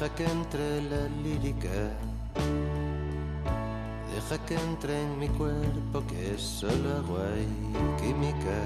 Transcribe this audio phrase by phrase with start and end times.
[0.00, 1.76] Deja que entre la lírica.
[4.14, 8.60] Deja que entre en mi cuerpo que es solo agua y química.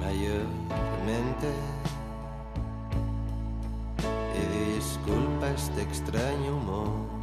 [0.00, 1.50] Mayormente.
[4.32, 7.13] Y disculpa este extraño humor.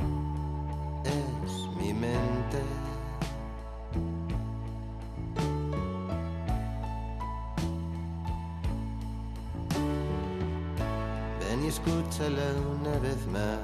[11.61, 12.41] Ven y escúchala
[12.81, 13.59] una vez más.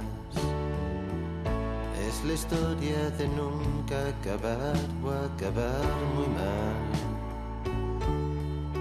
[2.08, 5.84] Es la historia de nunca acabar o acabar
[6.16, 6.76] muy mal.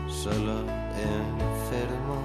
[0.09, 0.61] Solo
[1.01, 2.17] enfermo.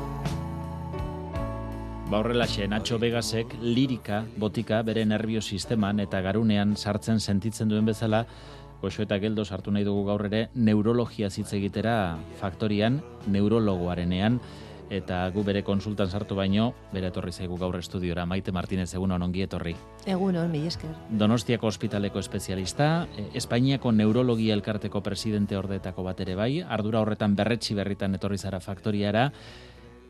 [2.10, 8.26] Ba horrelaxe, Nacho Vegasek lirika, botika, bere nervio sisteman eta garunean sartzen sentitzen duen bezala,
[8.82, 14.40] Goxo eta geldo sartu nahi dugu gaur ere neurologia hitz egitera faktorian, neurologoarenean,
[14.92, 19.46] eta gu bere konsultan sartu baino, bere etorri zaigu gaur estudiora, Maite Martinez egun ongi
[19.46, 19.76] etorri.
[20.06, 20.92] Egun hon, mi esker.
[21.10, 27.74] Donostiako ospitaleko espezialista, eh, Espainiako neurologia elkarteko presidente ordetako bat ere bai, ardura horretan berretsi
[27.74, 29.32] berritan etorri zara faktoriara,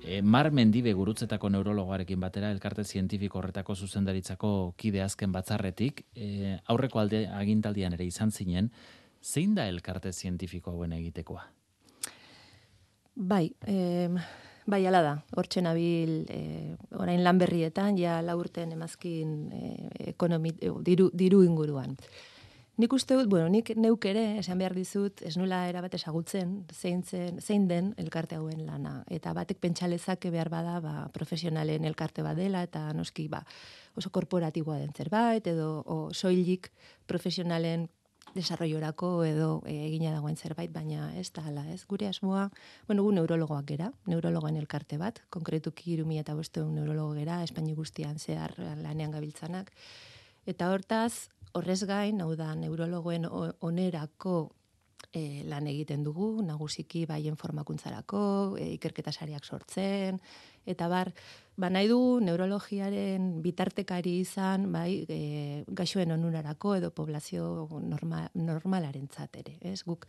[0.04, 7.00] e, Mar Mendibe gurutzetako neurologoarekin batera elkarte zientifiko horretako zuzendaritzako kide azken batzarretik, e, aurreko
[7.00, 8.72] alde agintaldian ere izan zinen,
[9.22, 11.46] zein da elkarte zientifiko hauen egitekoa?
[13.16, 14.10] Bai, eh,
[14.66, 20.74] bai ala da, hortxe nabil eh, orain lan berrietan, ja laurten emazkin eh, ekonomi, eh,
[20.86, 21.98] diru, diru inguruan.
[22.82, 27.04] Nik uste dut, bueno, nik neuk ere, esan behar dizut, ez nula erabat esagutzen, zein,
[27.04, 29.04] zen, zein den elkarte hauen lana.
[29.12, 33.44] Eta batek pentsalezake behar bada, ba, profesionalen elkarte badela, eta noski, ba,
[34.00, 36.72] oso korporatiboa den zerbait, edo o, soilik
[37.12, 37.90] profesionalen
[38.36, 41.84] desarrollorako edo e, egina dagoen zerbait, baina ez da hala, ez?
[41.90, 42.50] Gure asmoa,
[42.88, 48.20] bueno, gu neurologoak gera, neurologoen elkarte bat, konkretuki irumi eta bosteun neurologo gera, Espaini guztian
[48.20, 49.72] zehar lanean gabiltzanak.
[50.48, 54.38] Eta hortaz, horrez gain, hau da, neurologoen onerako
[55.14, 58.22] e, lan egiten dugu, nagusiki baien formakuntzarako,
[58.60, 60.22] e, ikerketa sariak sortzen,
[60.66, 61.12] eta bar,
[61.58, 69.58] ba nahi dugu neurologiaren bitartekari izan, bai, e, gaixoen onurarako edo poblazio norma, normalaren ere.
[69.62, 69.84] Ez?
[69.84, 70.08] Guk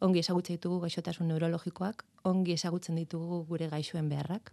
[0.00, 4.52] ongi ezagutzen ditugu gaixotasun neurologikoak, ongi ezagutzen ditugu gure gaixoen beharrak,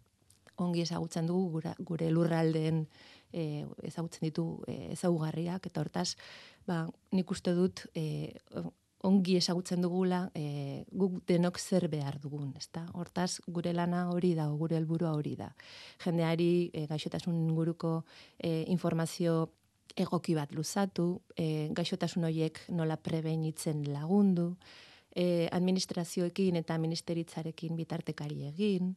[0.57, 2.85] ongi ezagutzen dugu gura, gure lurraldeen
[3.33, 6.15] e, ezagutzen ditu e, ezaugarriak, eta hortaz,
[6.67, 8.33] ba, nik uste dut e,
[9.07, 12.83] ongi ezagutzen dugula e, guk denok zer behar dugun, ezta?
[12.93, 15.49] Hortaz, gure lana hori da, gure helburua hori da.
[16.03, 18.01] Jendeari e, gaixotasun inguruko
[18.37, 19.49] e, informazio
[19.97, 24.53] egoki bat luzatu, e, gaixotasun horiek nola prebenitzen lagundu,
[25.15, 28.95] e, administrazioekin eta ministeritzarekin bitartekari egin,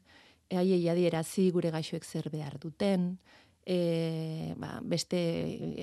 [0.55, 3.15] haiei adierazi gure gaixoek zer behar duten,
[3.67, 5.19] e, ba, beste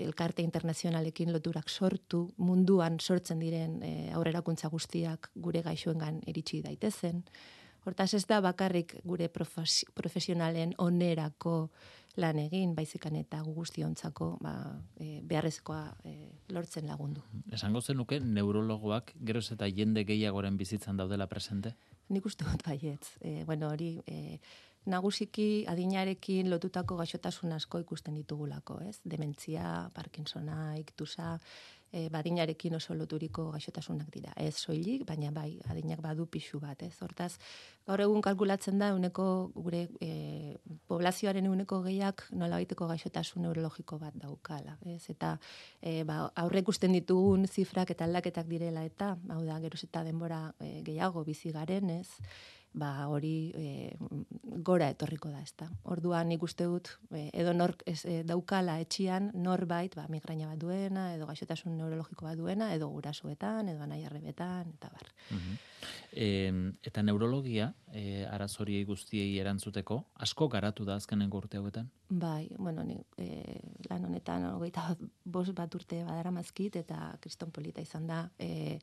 [0.03, 7.24] elkarte internazionalekin loturak sortu, munduan sortzen diren e, aurrerakuntza guztiak gure gaixoengan eritsi daitezen.
[7.81, 11.72] Hortaz ez da bakarrik gure profes, profesionalen onerako
[12.20, 14.53] lan egin, baizikan eta gu guztiontzako ba,
[15.00, 16.16] e, beharrezkoa e,
[16.53, 17.24] lortzen lagundu.
[17.56, 21.74] Esango zenuke neurologoak geroz eta jende gehiagoren bizitzan daudela presente?
[22.12, 23.16] Nik uste dut baietz.
[23.22, 24.40] E, bueno, hori, e,
[24.86, 28.97] nagusiki adinarekin lotutako gaixotasun asko ikusten ditugulako, ez?
[29.06, 31.38] Dementzia, Parkinsona, iktusa,
[31.92, 34.34] e, badinarekin oso loturiko gaixotasunak dira.
[34.40, 36.94] Ez soilik, baina bai, adinak badu pixu bat, ez?
[37.03, 37.34] Hortaz,
[37.88, 39.25] gaur egun kalkulatzen da uneko
[39.56, 45.03] gure e, poblazioaren uneko gehiak nola baiteko gaixotasun neurologiko bat daukala, ez?
[45.14, 45.36] Eta
[45.81, 50.47] e, ba, aurre ikusten ditugun zifrak eta aldaketak direla eta, hau da, geroz eta denbora
[50.59, 52.09] e, gehiago bizi garen, ez?
[52.74, 53.96] Ba hori e,
[54.64, 55.68] gora etorriko da, ezta.
[55.91, 60.62] Orduan nik uste dut e, edo nork ez, e, daukala etxian norbait, ba migraina bat
[60.62, 65.12] duena edo gaixotasun neurologiko bat duena edo gurasoetan edo anaiarrebetan eta bar.
[66.12, 66.28] E,
[66.88, 71.90] eta neurologia, e, arazoriei guztiei erantzuteko, asko garatu da azkenengo urte hauetan?
[72.09, 73.59] Bai, bueno, ni, e,
[73.90, 74.94] lan honetan hogeita
[75.26, 78.79] bost bat urte badara mazkit eta kriston polita izan da e,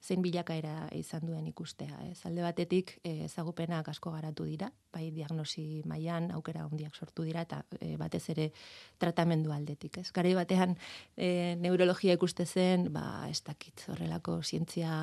[0.00, 1.98] zein bilakaera izan duen ikustea.
[2.08, 7.44] Ez alde batetik e, ezagupenak asko garatu dira, bai diagnosi mailan aukera handiak sortu dira
[7.46, 8.48] eta e, batez ere
[8.98, 10.00] tratamendu aldetik.
[10.00, 10.76] Ez garai batean
[11.16, 14.94] e, neurologia ikuste zen, ba ez dakit horrelako zientzia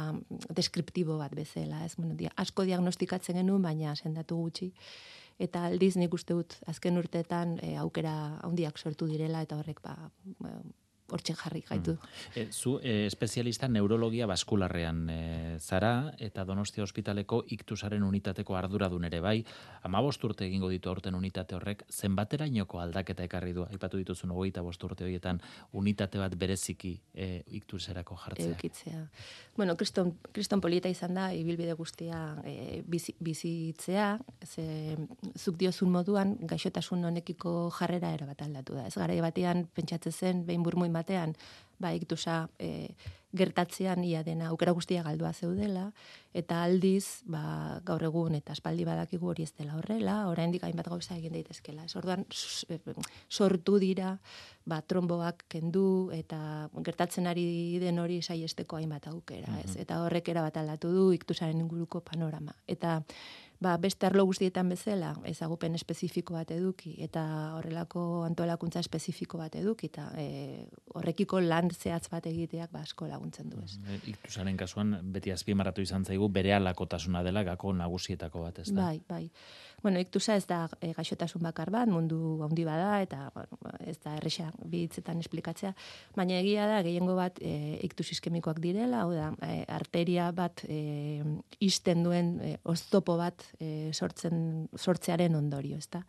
[0.49, 4.73] deskriptibo bat bezala, ez bueno, dia, asko diagnostikatzen genuen, baina sendatu gutxi
[5.37, 8.15] eta aldiz nik uste dut azken urteetan e, aukera
[8.45, 9.95] handiak sortu direla eta horrek ba,
[11.11, 11.95] hortxe jarri gaitu.
[12.35, 15.19] E, zu e, espezialista neurologia baskularrean e,
[15.59, 19.37] zara eta Donostia ospitaleko iktusaren unitateko arduradun ere bai,
[19.83, 25.03] ama urte egingo ditu aurten unitate horrek, zenbaterainoko aldaketa ekarri du, aipatu dituzun hogeita urte
[25.03, 25.39] horietan
[25.73, 28.47] unitate bat bereziki e, iktuserako jartzea.
[28.47, 29.07] Eukitzea.
[29.55, 34.97] Bueno, kriston, kriston polita izan da, ibilbide guztia e, bizi, bizitzea, ze,
[35.35, 38.87] zuk diozun moduan, gaixotasun honekiko jarrera erabat aldatu da.
[38.87, 41.37] Ez gara batean pentsatzen zen, behin burmuin batean,
[41.79, 42.89] ba, iktusa e,
[43.37, 45.91] gertatzean ia dena aukera guztia galdua zeudela,
[46.37, 51.17] eta aldiz, ba, gaur egun eta espaldi badakigu hori ez dela horrela, oraindik hainbat gauza
[51.17, 51.85] egin daitezkela.
[51.85, 52.23] Ez orduan,
[53.29, 54.15] sortu dira,
[54.65, 56.39] ba, tromboak kendu, eta
[56.87, 57.47] gertatzen ari
[57.83, 59.75] den hori saiesteko hainbat aukera, ez?
[59.75, 62.55] Eta horrek era bat aldatu du iktusaren inguruko panorama.
[62.67, 63.01] Eta
[63.59, 67.23] ba, beste arlo guztietan bezala, ezagupen espezifiko bat eduki, eta
[67.57, 70.65] horrelako antolakuntza espezifiko bat eduki, eta e,
[70.97, 73.77] horrekiko lan zehatz bat egiteak ba, asko laguntzen du ez.
[73.81, 78.91] E, iktusaren kasuan, beti azpimarratu izan zaigu, bere alakotasuna dela gako nagusietako bat, ez da?
[78.91, 79.23] Bai, bai.
[79.81, 84.15] Bueno, iktusa ez da e, gaixotasun bakar bat, mundu handi bada, eta bueno, ez da
[84.17, 85.73] erresa bitzetan esplikatzea,
[86.17, 91.21] baina egia da, gehiengo bat e, iktus iskemikoak direla, hau da, e, arteria bat e,
[91.63, 96.03] isten duen e, oztopo bat e, sortzen, sortzearen ondorio, ezta.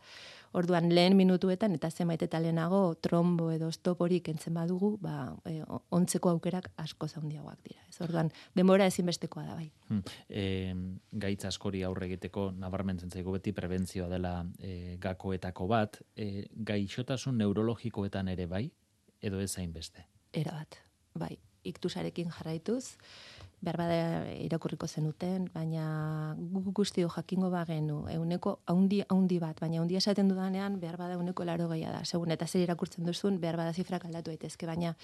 [0.57, 5.59] Orduan lehen minutuetan eta zenbait eta lehenago trombo edo stoporik entzen badugu, ba, e,
[5.95, 7.83] ontzeko aukerak asko zaundiagoak dira.
[7.89, 9.69] Ez orduan, denbora ezinbestekoa da bai.
[9.89, 10.01] Hmm.
[10.29, 10.45] E,
[11.11, 18.33] gaitz askori aurre egiteko nabarmentzen zaigu beti prebentzioa dela e, gakoetako bat, e, gaixotasun neurologikoetan
[18.33, 18.65] ere bai,
[19.21, 20.05] edo ez beste?
[20.33, 20.79] Era bat,
[21.13, 22.97] bai, iktusarekin jarraituz,
[23.61, 30.29] behar irakurriko zenuten, baina guk guztio jakingo bagenu, euneko haundi, haundi bat, baina haundi esaten
[30.31, 32.05] dudanean, behar bada euneko laro gehiago da.
[32.05, 34.95] Segun eta zer irakurtzen duzun, behar bada zifrak aldatu daitezke, baina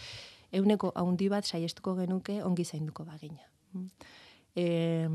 [0.56, 3.44] euneko haundi bat saiestuko genuke ongi zainduko bagina.
[4.56, 5.10] E,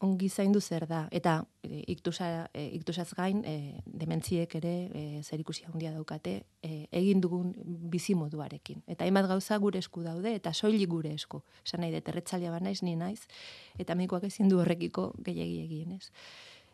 [0.00, 1.08] ongi zaindu zer da.
[1.12, 6.86] Eta e, iktusa e, iktusaz gain e, dementziek ere e, zer ikusi handia daukate e,
[6.92, 7.52] egin dugun
[7.90, 11.42] bizi moduarekin eta hainbat gauza gure esku daude eta soilik gure esku.
[11.64, 13.26] Esan nahi dut erretzailea ba naiz ni naiz
[13.78, 16.10] eta mikoak ezin du horrekiko gehiegi egin ez?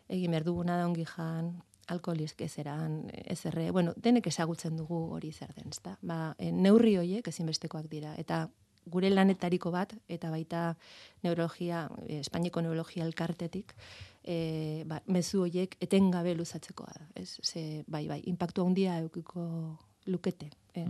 [0.09, 5.51] Egin behar duguna da ongi jan alkoholiz ezeran, ezerre, bueno, denek ezagutzen dugu hori zer
[5.55, 5.97] den, ezta?
[6.01, 8.45] Ba, e, neurri horiek ezinbestekoak dira, eta
[8.91, 10.63] gure lanetariko bat, eta baita
[11.23, 13.75] neurologia, eh, Espainiko neurologia elkartetik,
[14.23, 17.07] e, ba, mezu horiek etengabe luzatzekoa da.
[17.15, 17.39] Ez?
[17.41, 19.45] Ze, bai, bai, impactu handia eukiko
[20.11, 20.51] lukete.
[20.75, 20.85] E,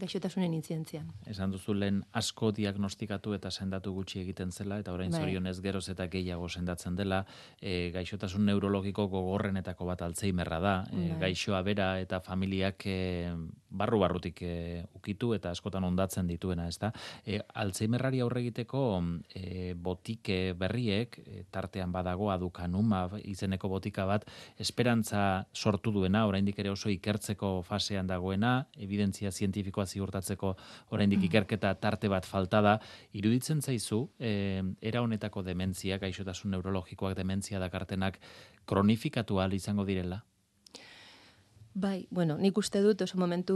[0.00, 1.08] gaixotasunen intzientzian.
[1.30, 5.20] Esan duzu lehen asko diagnostikatu eta sendatu gutxi egiten zela, eta orain bai.
[5.20, 7.24] zorionez geroz eta gehiago sendatzen dela,
[7.60, 11.20] e, gaixotasun neurologiko gogorrenetako bat altzeimerra da, e, bai.
[11.28, 13.34] gaixoa bera eta familiak e,
[13.74, 16.92] barru barrutik e, ukitu eta askotan ondatzen dituena, ez da?
[17.26, 18.84] E, altzeimerrari aurre egiteko
[19.34, 24.26] e, botike berriek, e, tartean badago adukanuma izeneko botika bat,
[24.58, 30.54] esperantza sortu duena, oraindik ere oso ikertzeko fasean dagoena, evidentzia zientifikoa ziurtatzeko
[30.90, 31.30] oraindik mm.
[31.30, 32.76] ikerketa tarte bat falta da
[33.12, 38.20] iruditzen zaizu e, era honetako dementzia gaixotasun neurologikoak dementzia dakartenak
[38.66, 40.22] kronifikatu al izango direla
[41.76, 43.54] Bai, bueno, nik uste dut oso momentu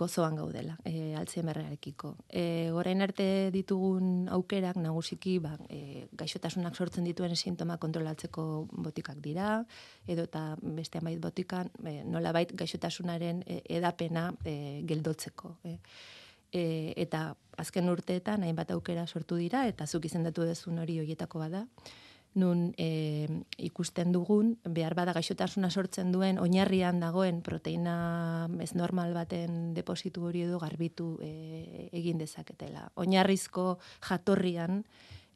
[0.00, 2.14] gozoan gaudela, e, Alzheimerrarekiko.
[2.32, 9.66] E, orain arte ditugun aukerak nagusiki, ba, e, gaixotasunak sortzen dituen sintoma kontrolatzeko botikak dira,
[10.08, 15.58] edo eta beste amait botikan, e, nola bait gaixotasunaren edapena e, geldotzeko.
[15.68, 15.76] E.
[16.56, 16.62] E,
[16.96, 21.66] eta azken urteetan, hainbat aukera sortu dira, eta zuk izendatu dezun hori horietako bada
[22.34, 29.72] nun e, ikusten dugun, behar bada gaixotasuna sortzen duen, oinarrian dagoen proteina ez normal baten
[29.74, 32.90] depositu hori edo garbitu e, egin dezaketela.
[32.94, 34.84] Oinarrizko jatorrian,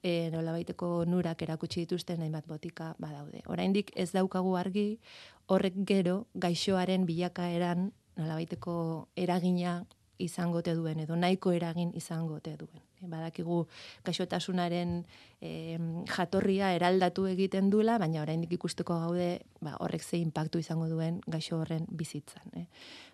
[0.05, 3.43] e, nola baiteko nurak erakutsi dituzten hainbat botika badaude.
[3.51, 5.01] Oraindik ez daukagu argi,
[5.49, 9.83] horrek gero gaixoaren bilakaeran nola baiteko eragina
[10.19, 12.83] izangote duen edo nahiko eragin izangote duen.
[13.01, 13.65] E, badakigu
[14.07, 14.97] gaixotasunaren
[15.41, 15.79] e,
[16.11, 19.29] jatorria eraldatu egiten dula, baina oraindik ikusteko gaude
[19.61, 22.55] ba, horrek ze inpaktu izango duen gaixo horren bizitzan.
[22.55, 22.67] Eh?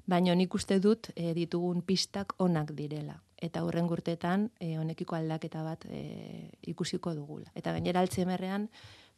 [0.06, 3.20] Baina nik uste dut e, ditugun pistak onak direla.
[3.40, 7.48] Eta horren gurtetan e, honekiko aldaketa bat e, ikusiko dugula.
[7.56, 8.68] Eta gainera altziemerrean,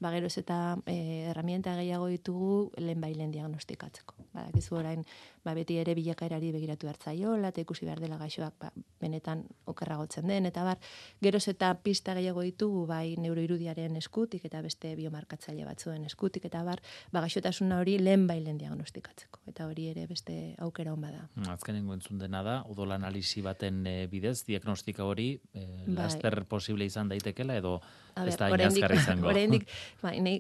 [0.03, 0.97] ba geroz eta e,
[1.31, 4.15] herramienta gehiago ditugu lehen bailen diagnostikatzeko.
[4.35, 5.05] Badakizu orain
[5.45, 8.71] ba beti ere bilakaerari begiratu hartzaiola eta ikusi behar dela gaixoak ba,
[9.01, 10.79] benetan okerragotzen den eta bar
[11.23, 16.83] geroz eta pista gehiago ditugu bai neuroirudiaren eskutik eta beste biomarkatzaile batzuen eskutik eta bar
[17.13, 21.27] ba gaixotasuna hori lehen bailen diagnostikatzeko eta hori ere beste aukera on bada.
[21.51, 26.05] Azkenengo entzun dena da odol analisi baten e, bidez diagnostika hori e, Bai.
[26.05, 27.81] laster posible izan daitekela edo
[28.15, 29.29] A ez da inazkarra izango.
[29.33, 29.69] Oraindik,
[30.03, 30.37] ba, nei,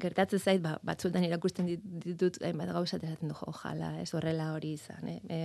[0.00, 4.52] gertatzen zait, ba, batzuetan irakusten dit- ditut, hainbat gauza esaten du, jo, jala, ez horrela
[4.54, 5.08] hori izan.
[5.08, 5.20] Eh?
[5.28, 5.38] E,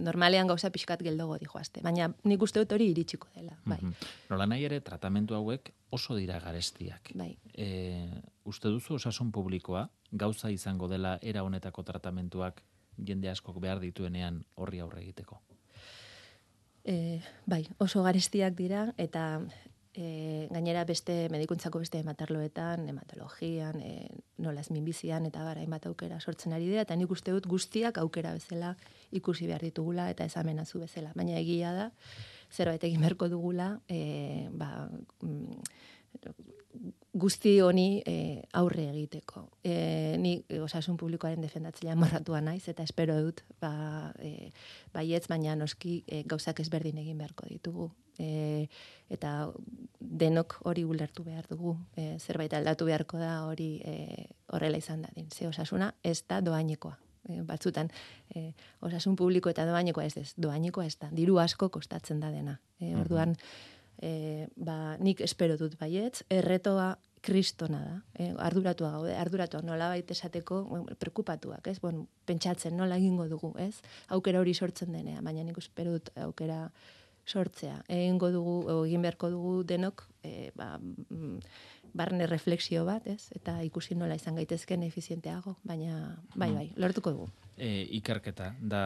[0.00, 3.56] normalean gauza pixkat geldogo dijoazte, baina nik uste dut hori iritsiko dela.
[3.64, 3.92] Bai, Mhm.
[4.30, 7.12] Nola nahi ere tratamendu hauek oso dira garestiak.
[7.14, 7.36] bai.
[7.54, 8.08] E,
[8.44, 12.62] uste duzu osasun publikoa gauza izango dela era honetako tratamentuak
[12.98, 15.40] jende askok behar dituenean horri aurre egiteko.
[16.84, 19.40] E, bai, oso garestiak dira, eta
[19.98, 24.06] e, gainera beste medikuntzako beste hematarloetan, hematologian, e,
[24.44, 27.98] nola ez minbizian, eta bara, hainbat aukera sortzen ari dira, eta nik uste dut guztiak
[27.98, 28.76] aukera bezala
[29.18, 31.10] ikusi behar ditugula, eta ez amenazu bezala.
[31.18, 31.88] Baina egia da,
[32.54, 34.86] zerbait egin beharko dugula, e, ba,
[35.26, 35.58] mm,
[37.12, 39.44] guzti honi e, aurre egiteko.
[39.64, 44.50] E, ni osasun publikoaren defendatzailea morratua naiz eta espero dut ba, e,
[44.94, 47.90] baietz baina noski e, gauzak ezberdin egin beharko ditugu.
[48.18, 48.66] E,
[49.14, 49.48] eta
[50.00, 51.76] denok hori ulertu behar dugu.
[51.96, 55.30] E, zerbait aldatu beharko da hori e, horrela izan dadin.
[55.32, 56.98] Ze osasuna ez da doainekoa.
[57.28, 57.90] E, batzutan
[58.34, 58.52] e,
[58.84, 60.32] osasun publiko eta doainekoa ez ez.
[60.36, 61.08] Doainekoa ez da.
[61.12, 62.58] Diru asko kostatzen da dena.
[62.80, 63.36] E, orduan,
[64.02, 67.96] e, ba, nik espero dut baietz, erretoa kristona da.
[68.14, 71.78] E, arduratua gaude, arduratua nola baita esateko, bueno, preokupatuak, ez?
[71.82, 73.74] Bueno, pentsatzen nola egingo dugu, ez?
[74.14, 76.68] Aukera hori sortzen denean, baina nik espero dut aukera
[77.28, 77.82] sortzea.
[77.92, 81.36] Egingo dugu, o, egin beharko dugu denok, e, ba, mm,
[81.98, 83.28] barne refleksio bat, ez?
[83.36, 87.28] Eta ikusi nola izan gaitezken efizienteago, baina bai, bai, lortuko dugu.
[87.56, 88.82] E, ikerketa da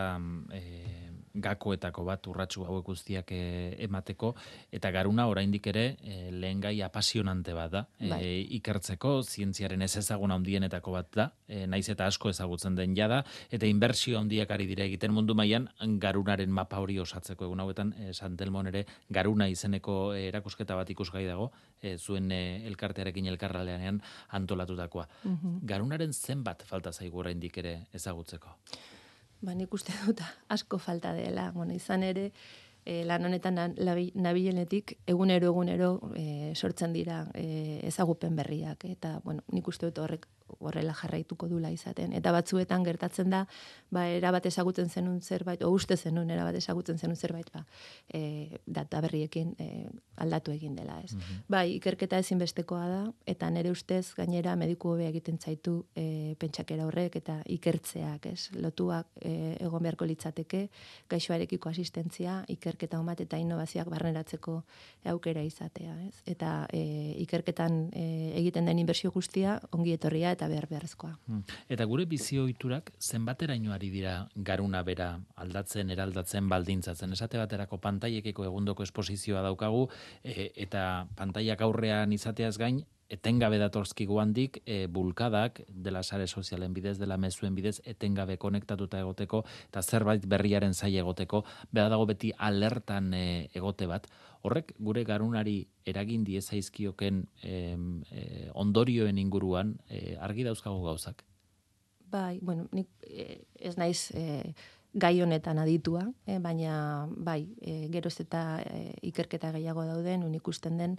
[0.54, 3.42] e, gakoetako bat urratsu hauek guztiak e,
[3.86, 4.34] emateko.
[4.72, 8.22] Eta garuna oraindik ere e, lehen gai apasionante bat da e, Bai.
[8.58, 9.22] ikertzeko.
[9.22, 13.22] Zientziaren ez ezaguna handienetako bat da e, naiz eta asko ezagutzen den jada.
[13.50, 17.46] Eta inbertsio handiak ari dira egiten mundu mailan garunaren mapa hori osatzeko.
[17.48, 23.28] Egun hauetan e, Santelmon ere garuna izeneko erakusketa bat ikusgai dago e, zuen e, elkartearekin
[23.32, 24.00] elkarraleanean
[24.38, 25.06] antolatutakoa
[25.68, 28.56] garunaren zenbat falta zaigu oraindik ere ezagutzeko
[29.42, 31.50] Ba, nik uste dut asko falta dela.
[31.54, 32.28] Bueno, izan ere,
[32.84, 33.58] e, lan honetan
[34.14, 38.86] nabilenetik egunero egunero e, sortzen dira e, ezagupen berriak.
[38.90, 40.28] Eta, bueno, nik uste dut horrek
[40.60, 42.12] horrela jarraituko dula izaten.
[42.12, 43.44] Eta batzuetan gertatzen da,
[43.90, 47.64] ba, erabat ezagutzen zenun zerbait, o uste zenun erabat ezagutzen zenun zerbait, ba,
[48.12, 49.68] e, data berriekin e,
[50.22, 51.16] aldatu egin dela, ez.
[51.50, 57.16] Bai, ikerketa ezinbestekoa da, eta nire ustez gainera mediku hobea egiten zaitu e, pentsakera horrek
[57.22, 58.50] eta ikertzeak, ez?
[58.58, 60.66] Lotuak e, egon beharko litzateke,
[61.10, 64.58] gaixoarekiko asistentzia, ikerketa on bat eta innovazioak barneratzeko
[65.12, 66.22] aukera izatea, ez?
[66.34, 66.82] Eta e,
[67.24, 68.06] ikerketan e,
[68.40, 71.12] egiten den inbertsio guztia ongi etorria eta behar beharrezkoa.
[71.26, 71.58] Mm.
[71.74, 77.12] Eta gure bizi ohiturak zenbateraino ari dira garuna bera aldatzen, eraldatzen, baldintzatzen.
[77.12, 79.88] Esate baterako pantaiekeko egundoko esposizioa daukagu
[80.24, 82.82] e, eta pantaiak aurrean izateaz gain
[83.12, 89.44] etengabe datortzkigu handik e, bulkadak dela sare sozialen bidez, dela mezuen bidez, etengabe konektatuta egoteko
[89.68, 94.08] eta zerbait berriaren zai egoteko, bera dago beti alertan e, egote bat.
[94.42, 101.22] Horrek gure garunari eragin diezaizkioken em, e, ondorioen inguruan e, argi dauzkagu gauzak.
[102.12, 104.52] Bai, bueno, nik eh, ez naiz eh,
[104.92, 110.76] gai honetan aditua, eh, baina bai, eh, geroz eta eh, ikerketa gehiago dauden, un ikusten
[110.76, 110.98] den,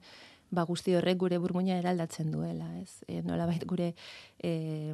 [0.53, 3.01] ba guzti horrek gure burmuina eraldatzen duela, ez?
[3.09, 3.89] E, nolabait gure
[4.43, 4.93] eh,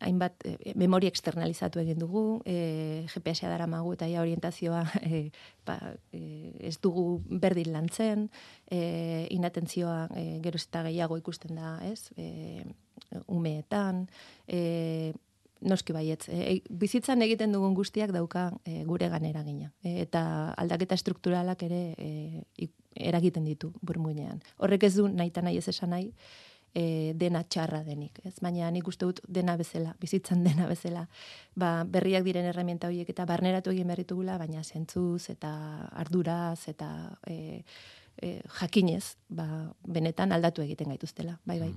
[0.00, 5.30] hainbat eh, memoria externalizatu egin dugu, eh, GPS-a daramagu eta ja orientazioa eh,
[5.66, 5.78] ba,
[6.12, 8.28] eh, ez dugu berdin lantzen,
[8.70, 12.12] eh, inatentzioa eh, geroz eta gehiago ikusten da, ez?
[12.16, 12.62] Eh,
[13.26, 14.06] umeetan,
[14.46, 15.12] eh,
[15.62, 16.26] noski baietz.
[16.28, 19.68] E, bizitzan egiten dugun guztiak dauka e, gure ganera gina.
[19.86, 20.22] E, eta
[20.58, 22.08] aldaketa strukturalak ere e,
[22.56, 24.42] ik- eragiten ditu burmuinean.
[24.58, 26.12] Horrek ez du nahi nahi ez esan nahi,
[26.74, 28.20] e, dena txarra denik.
[28.24, 28.36] Ez?
[28.42, 31.06] Baina nik uste dut dena bezala, bizitzan dena bezala,
[31.54, 35.52] ba, berriak diren herramienta horiek eta barneratu egin berritugula, baina zentzuz eta
[36.04, 36.90] arduraz eta
[37.26, 37.62] e,
[38.16, 39.46] e, jakinez, ba,
[39.88, 41.38] benetan aldatu egiten gaituztela.
[41.48, 41.72] Bai, bai.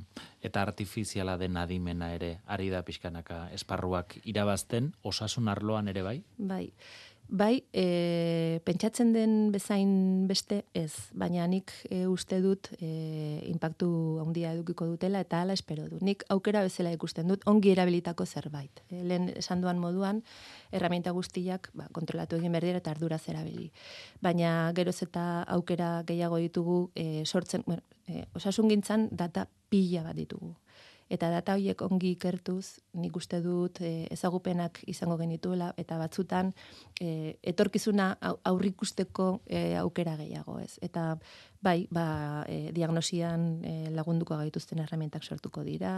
[0.45, 6.21] Eta artifiziala den adimena ere ari da pixkanaka esparruak irabazten, osasun arloan ere bai?
[6.37, 6.69] Bai.
[7.27, 13.87] Bai, e, pentsatzen den bezain beste ez, baina nik e, uste dut e, impactu
[14.21, 16.03] handia edukiko dutela eta hala espero dut.
[16.05, 18.83] Nik aukera bezala ikusten dut ongi erabilitako zerbait.
[18.91, 20.21] E, lehen esan duan moduan,
[20.71, 23.71] erramienta guztiak ba, kontrolatu egin berdira eta ardura zerabili.
[24.21, 25.25] Baina geroz eta
[25.57, 30.53] aukera gehiago ditugu e, sortzen, bueno, e, osasun gintzan data pila bat ditugu
[31.09, 36.53] eta data horiek ongi ikertuz, nik uste dut e, ezagupenak izango genituela, eta batzutan
[36.99, 40.79] e, etorkizuna aurrikusteko e, aukera gehiago ez.
[40.81, 41.13] Eta
[41.61, 42.07] bai, ba,
[42.49, 45.95] e, diagnosian e, lagunduko gaituzten herramientak sortuko dira,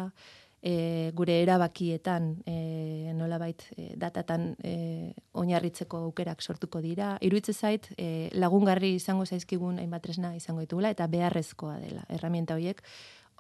[0.61, 7.15] e, gure erabakietan e, nolabait e, datatan e, oinarritzeko aukerak sortuko dira.
[7.21, 12.83] Iruitze zait e, lagungarri izango zaizkigun hainbat tresna izango ditugula eta beharrezkoa dela erramienta horiek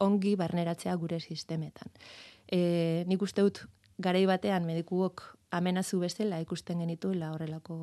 [0.03, 1.91] ongi barneratzea gure sistemetan.
[2.51, 3.63] E, nik uste dut,
[3.97, 5.23] garai batean medikuok
[5.57, 7.77] amenazu bezala ikusten genituela horrelako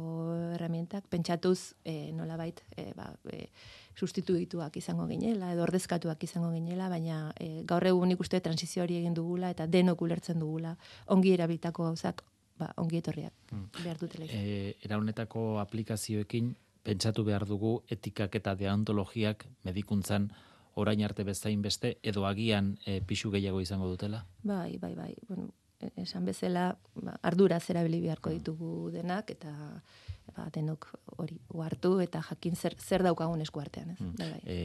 [0.54, 3.49] herramientak, pentsatuz e, nolabait e, ba, e,
[3.97, 8.99] sustituituak izango ginela, edo ordezkatuak izango ginela, baina e, gaur egun nik uste transizio hori
[9.00, 10.75] egin dugula eta denok ulertzen dugula
[11.16, 12.25] ongi erabiltako gauzak
[12.61, 13.71] ba, ongi etorriak hmm.
[13.83, 14.28] behar dutela.
[14.28, 16.54] E, era honetako aplikazioekin
[16.85, 20.28] pentsatu behar dugu etikak eta deontologiak medikuntzan
[20.74, 24.24] orain arte bezain beste edo agian e, pixu gehiago izango dutela?
[24.42, 25.12] Bai, bai, bai.
[25.28, 25.48] Bueno,
[25.80, 28.38] e, esan bezala ba, ardura zerabili beharko mm.
[28.40, 29.54] ditugu denak eta
[30.36, 30.86] ba, denok
[31.18, 33.94] hori hartu eta jakin zer, zer daukagun esku artean.
[33.94, 33.98] Ez?
[34.00, 34.14] Mm.
[34.18, 34.40] Bai.
[34.44, 34.56] E,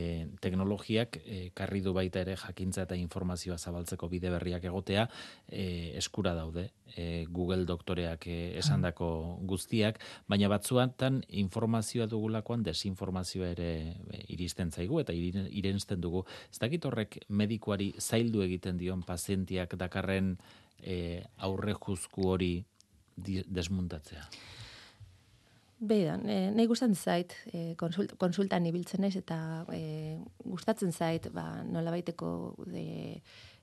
[0.41, 5.07] teknologiak e, karri du baita ere jakintza eta informazioa zabaltzeko bide berriak egotea
[5.47, 9.09] e, eskura daude e, Google doktoreak e, esandako
[9.49, 13.71] guztiak, baina batzuatan informazioa dugulakoan desinformazioa ere
[14.11, 16.25] e, iristen zaigu eta irensten dugu.
[16.51, 20.35] Ez dakit horrek medikuari zaildu egiten dion pazientiak dakarren
[20.81, 22.53] e, aurre juzku hori
[23.19, 24.25] desmuntatzea.
[25.79, 29.37] Bedan, e, nahi gustatzen zait, e, konsult, konsultan ibiltzen naiz eta
[29.71, 32.31] e, gustatzen zait, ba, nola baiteko
[32.67, 33.21] de,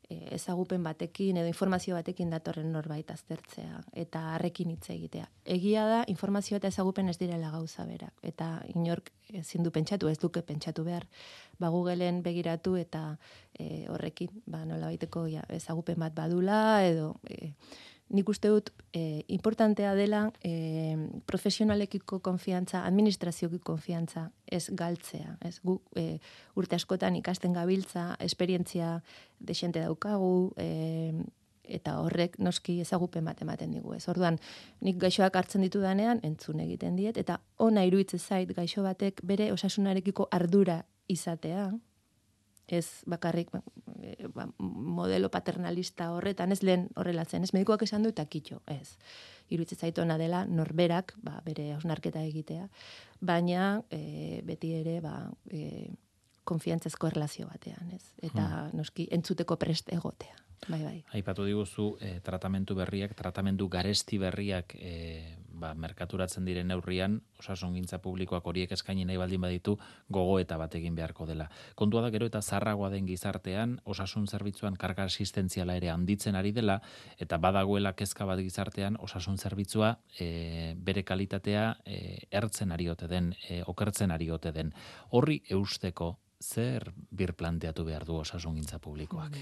[0.09, 5.27] e, ezagupen batekin edo informazio batekin datorren norbait aztertzea eta harrekin hitz egitea.
[5.57, 8.15] Egia da, informazio eta ezagupen ez direla gauza berak.
[8.23, 11.05] Eta inork ezin du pentsatu, ez duke pentsatu behar,
[11.61, 13.19] ba Googleen begiratu eta
[13.59, 17.13] e, horrekin, ba, nola baiteko ja, ezagupen bat badula edo...
[17.29, 17.53] E,
[18.09, 25.39] nik uste dut e, importantea dela e, profesionalekiko konfiantza, administraziokiko konfiantza ez galtzea.
[25.43, 25.59] Ez?
[25.65, 26.19] Gu, e,
[26.55, 29.01] urte askotan ikasten gabiltza, esperientzia
[29.41, 31.13] desente daukagu, e,
[31.67, 33.97] eta horrek noski ezagupen bat ematen digu.
[33.97, 34.05] Ez?
[34.13, 34.39] Orduan,
[34.87, 39.51] nik gaixoak hartzen ditu danean, entzun egiten diet, eta ona iruditzen zait gaixo batek bere
[39.53, 41.73] osasunarekiko ardura izatea,
[42.69, 43.61] ez bakarrik ba,
[44.03, 48.97] e, ba, modelo paternalista horretan, ez lehen horrelatzen, ez medikoak esan du eta kitxo, ez.
[49.51, 52.69] Iruitze zaitu dela norberaak ba, bere hausnarketa egitea,
[53.21, 55.93] baina e, beti ere ba, e,
[56.45, 58.13] konfiantzezko erlazio batean, ez.
[58.23, 58.77] Eta hmm.
[58.79, 60.46] noski entzuteko prest egotea.
[60.69, 61.05] Bai, bai.
[61.15, 67.99] Aipatu diguzu, e, tratamentu berriak, tratamendu garesti berriak e, ba, merkaturatzen diren neurrian, osasun gintza
[68.03, 69.77] publikoak horiek eskaini nahi baldin baditu,
[70.13, 71.49] gogo eta bat egin beharko dela.
[71.79, 76.81] Kontua da gero eta zarragoa den gizartean, osasun zerbitzuan karga asistentziala ere handitzen ari dela,
[77.19, 83.35] eta badagoela kezka bat gizartean, osasun zerbitzua e, bere kalitatea e, ertzen ari ote den,
[83.49, 84.75] e, okertzen ari ote den.
[85.11, 89.39] Horri eusteko, zer bir planteatu behar du osasun gintza publikoak?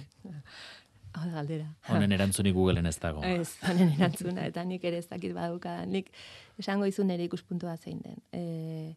[1.14, 1.66] Hau da, aldera.
[1.94, 3.22] Honen erantzuni Googleen ez dago.
[3.26, 5.76] Ez, honen erantzuna, eta nik ere ez dakit baduka.
[5.86, 6.10] Nik
[6.58, 8.18] esango izun ere ikuspuntua zein den.
[8.34, 8.94] E,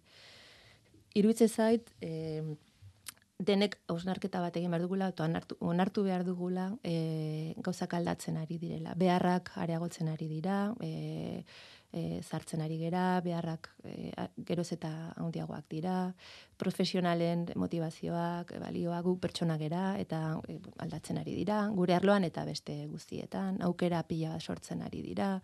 [1.18, 2.42] Iruitze zait, e,
[3.38, 8.58] denek hausnarketa bat egin behar dugula, eta onartu, onartu behar dugula e, gauzak aldatzen ari
[8.58, 8.96] direla.
[8.98, 11.44] Beharrak areagotzen ari dira, e,
[11.94, 14.12] e, zartzen ari gera, beharrak e,
[14.48, 14.90] geroz eta
[15.22, 15.98] handiagoak dira,
[16.58, 22.88] profesionalen motivazioak, balioak gu pertsona gera eta e, aldatzen ari dira, gure arloan eta beste
[22.90, 25.36] guztietan, aukera pila sortzen ari dira.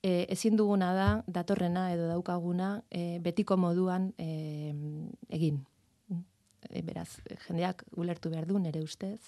[0.00, 4.72] E, ezin duguna da, datorrena edo daukaguna, e, betiko moduan e,
[5.28, 5.60] egin.
[6.70, 9.20] E, beraz, jendeak ulertu behar du, nere ustez.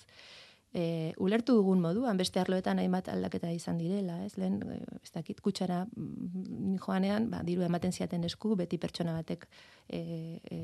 [0.76, 4.34] E, ulertu dugun moduan, beste arloetan hainbat aldaketa izan direla, ez?
[4.36, 9.46] Lehen, e, ez dakit kutsara mm, joanean, ba, diru ematen ziaten esku, beti pertsona batek
[9.88, 10.00] e,
[10.50, 10.60] e,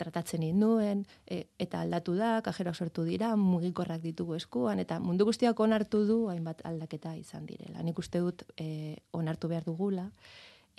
[0.00, 5.60] tratatzen nuen, e, eta aldatu da, kajerak sortu dira, mugikorrak ditugu eskuan, eta mundu guztiak
[5.60, 7.84] onartu du, hainbat aldaketa izan direla.
[7.86, 10.08] Nik uste dut e, onartu behar dugula,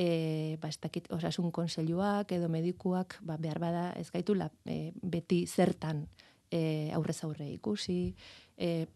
[0.02, 5.44] e, ba, ez dakit, osasun konseiluak edo medikuak, ba, behar bada ez gaitula, e, beti
[5.46, 6.08] zertan,
[6.50, 8.16] e, aurrez aurre ikusi,
[8.58, 8.88] e,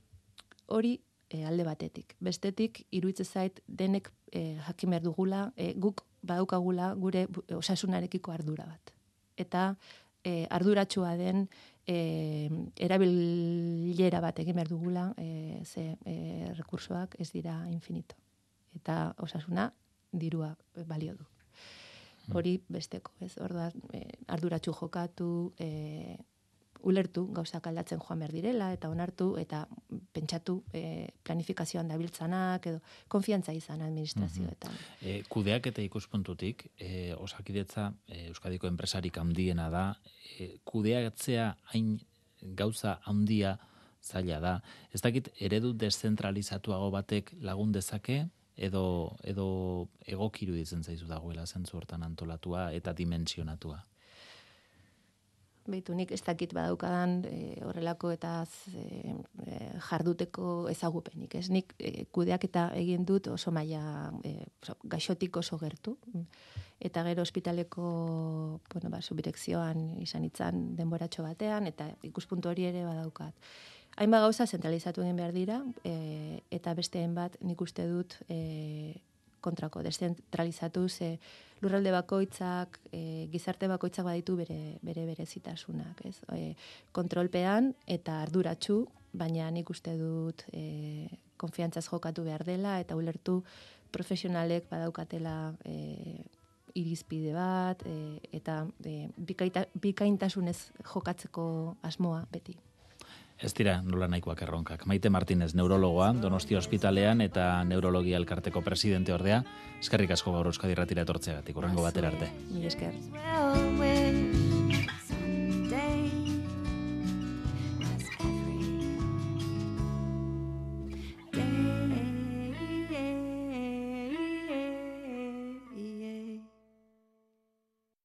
[0.73, 0.95] hori
[1.29, 2.15] e, alde batetik.
[2.25, 8.95] Bestetik, iruitze zait, denek e, jakin behar dugula, e, guk badaukagula gure osasunarekiko ardura bat.
[9.37, 9.75] Eta
[10.25, 11.45] e, arduratsua den
[11.85, 12.49] e,
[12.81, 18.17] erabilera bat egin behar dugula, e, ze e, rekursoak ez dira infinito.
[18.75, 19.69] Eta osasuna
[20.19, 20.55] dirua
[20.87, 21.25] balio du.
[22.33, 23.35] Hori besteko, ez?
[23.37, 24.01] Orduan, e,
[24.33, 26.17] arduratsu jokatu, e,
[26.85, 29.63] ulertu gauzak aldatzen joan behar direla eta onartu eta
[30.13, 34.71] pentsatu e, planifikazioan dabiltzanak edo konfiantza izan administrazioetan.
[34.71, 35.07] Mm -hmm.
[35.09, 39.85] e, kudeak eta ikuspuntutik, e, osakidetza e, Euskadiko enpresarik handiena da,
[40.39, 41.99] e, kudeatzea hain
[42.41, 43.57] gauza handia
[44.03, 44.61] zaila da.
[44.93, 49.47] Ez dakit eredu deszentralizatuago batek lagun dezake, edo, edo
[50.07, 53.81] egokiru ditzen zaizu dagoela zentzu hortan antolatua eta dimensionatua?
[55.65, 58.43] Beitu, nik ez dakit badaukadan e, horrelako eta
[58.77, 59.15] e,
[59.87, 61.33] jarduteko ezagupenik.
[61.39, 64.35] Ez nik e, kudeak eta egin dut oso maila e,
[64.85, 65.95] gaixotik oso gertu.
[66.77, 67.85] Eta gero ospitaleko
[68.73, 73.33] bueno, ba, subirekzioan izan itzan denboratxo batean, eta ikuspuntu hori ere badaukat.
[73.95, 78.95] Hainba gauza zentralizatu egin behar dira, e, eta beste hainbat nik uste dut e,
[79.39, 81.15] kontrako, deszentralizatu ze
[81.61, 86.17] lurralde bakoitzak, e, gizarte bakoitzak baditu bere bere berezitasunak, ez?
[86.35, 86.55] E,
[86.91, 88.81] kontrolpean eta arduratsu,
[89.15, 91.07] baina nik uste dut e,
[91.39, 93.41] konfiantzaz jokatu behar dela eta ulertu
[93.95, 96.19] profesionalek badaukatela e,
[96.75, 101.45] irizpide bat e, eta e, bikaita, bikaintasunez jokatzeko
[101.87, 102.57] asmoa beti.
[103.35, 104.85] Ez dira nola nahikoak erronkak.
[104.87, 109.41] Maite Martinez, neurologoa, Donostia Hospitalean eta Neurologia Elkarteko presidente ordea.
[109.81, 112.31] Eskerrik asko gaur Euskadi Ratira etortzeagatik, urrengo batera arte.
[112.53, 112.95] Mi esker.